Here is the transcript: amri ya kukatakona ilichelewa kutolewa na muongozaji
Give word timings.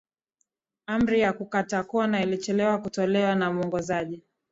amri 0.85 1.19
ya 1.19 1.33
kukatakona 1.33 2.23
ilichelewa 2.23 2.77
kutolewa 2.77 3.35
na 3.35 3.53
muongozaji 3.53 4.23